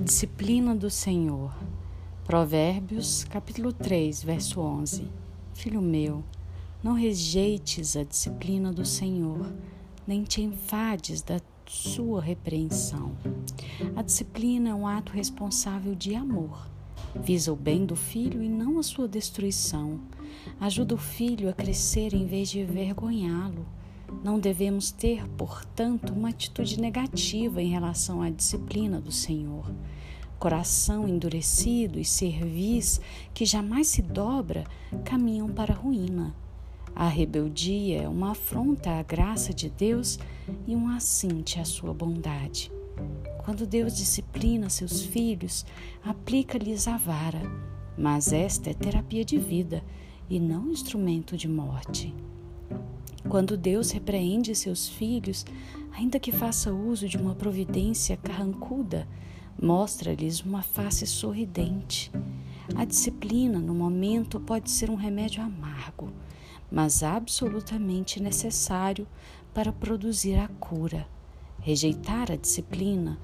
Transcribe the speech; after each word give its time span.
disciplina 0.00 0.74
do 0.74 0.88
Senhor. 0.88 1.54
Provérbios, 2.24 3.24
capítulo 3.24 3.70
3, 3.70 4.22
verso 4.22 4.58
11. 4.58 5.06
Filho 5.52 5.82
meu, 5.82 6.24
não 6.82 6.94
rejeites 6.94 7.96
a 7.96 8.02
disciplina 8.02 8.72
do 8.72 8.84
Senhor, 8.84 9.52
nem 10.06 10.24
te 10.24 10.40
enfades 10.40 11.20
da 11.20 11.38
sua 11.66 12.22
repreensão. 12.22 13.12
A 13.94 14.00
disciplina 14.00 14.70
é 14.70 14.74
um 14.74 14.86
ato 14.86 15.12
responsável 15.12 15.94
de 15.94 16.14
amor. 16.14 16.66
Visa 17.14 17.52
o 17.52 17.56
bem 17.56 17.84
do 17.84 17.94
filho 17.94 18.42
e 18.42 18.48
não 18.48 18.78
a 18.78 18.82
sua 18.82 19.06
destruição. 19.06 20.00
Ajuda 20.58 20.94
o 20.94 20.98
filho 20.98 21.50
a 21.50 21.52
crescer 21.52 22.14
em 22.14 22.24
vez 22.24 22.48
de 22.48 22.60
envergonhá-lo. 22.60 23.66
Não 24.22 24.38
devemos 24.38 24.90
ter, 24.90 25.26
portanto, 25.30 26.12
uma 26.12 26.28
atitude 26.28 26.80
negativa 26.80 27.62
em 27.62 27.68
relação 27.68 28.20
à 28.20 28.28
disciplina 28.28 29.00
do 29.00 29.10
Senhor. 29.10 29.72
Coração 30.38 31.08
endurecido 31.08 31.98
e 31.98 32.04
cerviz 32.04 33.00
que 33.32 33.44
jamais 33.44 33.88
se 33.88 34.02
dobra 34.02 34.64
caminham 35.04 35.48
para 35.48 35.72
a 35.72 35.76
ruína. 35.76 36.34
A 36.94 37.08
rebeldia 37.08 38.02
é 38.02 38.08
uma 38.08 38.32
afronta 38.32 38.90
à 38.90 39.02
graça 39.02 39.54
de 39.54 39.70
Deus 39.70 40.18
e 40.66 40.74
um 40.74 40.88
assinte 40.88 41.58
à 41.60 41.64
sua 41.64 41.94
bondade. 41.94 42.70
Quando 43.44 43.66
Deus 43.66 43.96
disciplina 43.96 44.68
seus 44.68 45.02
filhos, 45.02 45.64
aplica-lhes 46.04 46.86
a 46.86 46.96
vara, 46.96 47.40
mas 47.96 48.32
esta 48.32 48.70
é 48.70 48.74
terapia 48.74 49.24
de 49.24 49.38
vida 49.38 49.82
e 50.28 50.38
não 50.38 50.70
instrumento 50.70 51.36
de 51.36 51.48
morte. 51.48 52.14
Quando 53.28 53.56
Deus 53.56 53.90
repreende 53.90 54.54
seus 54.54 54.88
filhos, 54.88 55.44
ainda 55.92 56.18
que 56.18 56.32
faça 56.32 56.72
uso 56.72 57.08
de 57.08 57.16
uma 57.16 57.34
providência 57.34 58.16
carrancuda, 58.16 59.06
mostra-lhes 59.60 60.40
uma 60.40 60.62
face 60.62 61.06
sorridente. 61.06 62.10
A 62.74 62.84
disciplina, 62.84 63.58
no 63.58 63.74
momento, 63.74 64.40
pode 64.40 64.70
ser 64.70 64.90
um 64.90 64.94
remédio 64.94 65.42
amargo, 65.42 66.10
mas 66.70 67.02
absolutamente 67.02 68.20
necessário 68.20 69.06
para 69.52 69.72
produzir 69.72 70.36
a 70.36 70.48
cura. 70.48 71.06
Rejeitar 71.60 72.32
a 72.32 72.36
disciplina 72.36 73.18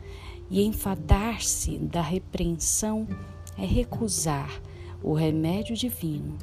e 0.50 0.62
enfadar-se 0.62 1.78
da 1.78 2.02
repreensão 2.02 3.08
é 3.56 3.64
recusar 3.64 4.60
o 5.02 5.14
remédio 5.14 5.74
divino 5.74 6.36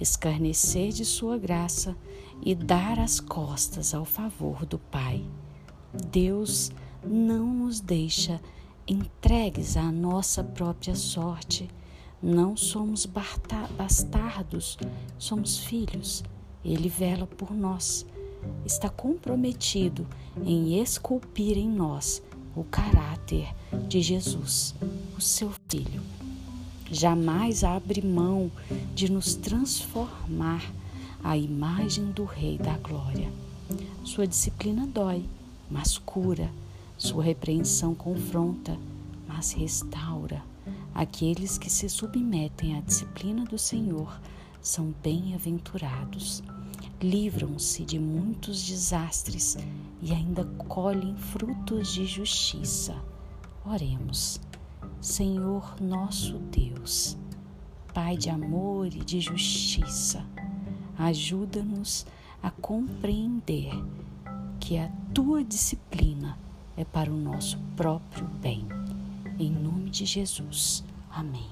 escarnecer 0.00 0.88
de 0.88 1.04
sua 1.04 1.36
graça 1.36 1.96
e 2.42 2.54
dar 2.54 2.98
as 2.98 3.20
costas 3.20 3.94
ao 3.94 4.04
favor 4.04 4.64
do 4.66 4.78
Pai. 4.78 5.24
Deus 6.10 6.70
não 7.04 7.46
nos 7.46 7.80
deixa 7.80 8.40
entregues 8.86 9.76
à 9.76 9.90
nossa 9.90 10.42
própria 10.42 10.94
sorte. 10.94 11.68
Não 12.22 12.56
somos 12.56 13.06
bastardos, 13.06 14.78
somos 15.18 15.58
filhos. 15.58 16.22
Ele 16.64 16.88
vela 16.88 17.26
por 17.26 17.52
nós. 17.52 18.06
Está 18.64 18.88
comprometido 18.88 20.06
em 20.44 20.80
esculpir 20.80 21.58
em 21.58 21.68
nós 21.68 22.22
o 22.54 22.64
caráter 22.64 23.54
de 23.86 24.00
Jesus, 24.02 24.74
o 25.16 25.20
seu 25.20 25.52
Filho 25.68 26.02
jamais 26.90 27.62
abre 27.62 28.02
mão 28.02 28.50
de 28.94 29.10
nos 29.10 29.34
transformar 29.34 30.62
à 31.22 31.36
imagem 31.36 32.10
do 32.12 32.24
Rei 32.24 32.58
da 32.58 32.76
Glória. 32.78 33.30
Sua 34.04 34.26
disciplina 34.26 34.86
dói, 34.86 35.24
mas 35.70 35.98
cura. 35.98 36.50
Sua 36.96 37.22
repreensão 37.22 37.94
confronta, 37.94 38.76
mas 39.26 39.52
restaura. 39.52 40.42
Aqueles 40.94 41.56
que 41.56 41.70
se 41.70 41.88
submetem 41.88 42.76
à 42.76 42.80
disciplina 42.80 43.44
do 43.44 43.56
Senhor 43.56 44.20
são 44.60 44.94
bem-aventurados. 45.02 46.42
Livram-se 47.00 47.84
de 47.84 47.98
muitos 47.98 48.62
desastres 48.62 49.56
e 50.02 50.12
ainda 50.12 50.44
colhem 50.68 51.16
frutos 51.16 51.92
de 51.94 52.04
justiça. 52.04 52.94
Oremos. 53.64 54.40
Senhor 55.00 55.76
nosso 55.80 56.34
Deus, 56.38 57.16
Pai 57.94 58.16
de 58.16 58.28
amor 58.28 58.86
e 58.86 58.98
de 58.98 59.20
justiça, 59.20 60.24
ajuda-nos 61.00 62.06
a 62.42 62.50
compreender 62.50 63.72
que 64.58 64.78
a 64.78 64.90
tua 65.14 65.42
disciplina 65.42 66.38
é 66.76 66.84
para 66.84 67.10
o 67.10 67.16
nosso 67.16 67.58
próprio 67.76 68.26
bem. 68.40 68.66
Em 69.38 69.50
nome 69.50 69.90
de 69.90 70.04
Jesus. 70.04 70.84
Amém. 71.10 71.48